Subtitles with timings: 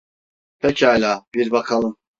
[0.59, 1.97] Pekâlâ, bir bakalım.